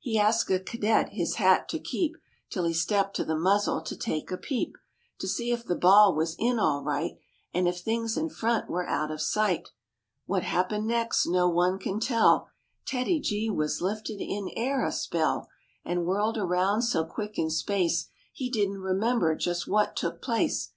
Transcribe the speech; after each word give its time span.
He 0.00 0.18
asked 0.18 0.50
a 0.50 0.58
cadet 0.58 1.10
his 1.10 1.34
hat 1.34 1.68
to 1.68 1.78
keep 1.78 2.16
Till 2.48 2.64
he 2.64 2.72
stepped 2.72 3.14
to 3.16 3.26
the 3.26 3.36
muzzle 3.36 3.82
to 3.82 3.94
take 3.94 4.30
a 4.30 4.38
peep 4.38 4.74
To 5.18 5.28
see 5.28 5.52
if 5.52 5.66
the 5.66 5.76
ball 5.76 6.14
was 6.14 6.34
in 6.38 6.58
all 6.58 6.82
right, 6.82 7.18
And 7.52 7.68
if 7.68 7.80
things 7.80 8.16
in 8.16 8.30
front 8.30 8.70
were 8.70 8.88
out 8.88 9.10
of 9.10 9.20
sight. 9.20 9.72
What 10.24 10.44
happened 10.44 10.86
next 10.86 11.26
no 11.26 11.46
one 11.50 11.78
can 11.78 12.00
tell, 12.00 12.48
TEDDY 12.86 13.20
G 13.20 13.50
was 13.50 13.82
lifted 13.82 14.18
in 14.18 14.48
air 14.56 14.82
a 14.82 14.90
spell 14.90 15.40
56 15.40 15.44
MORE 15.44 15.44
ABOUT 15.44 15.50
THE 15.50 15.50
ROOSEVELT 15.50 15.84
BEARS 15.84 15.92
And 15.92 16.06
whirled 16.06 16.38
around 16.38 16.80
so 16.82 17.04
quick 17.04 17.38
in 17.38 17.50
space 17.50 18.06
He 18.32 18.48
didn't 18.48 18.78
remember 18.80 19.36
just 19.36 19.68
what 19.68 19.94
took 19.94 20.22
place. 20.22 20.70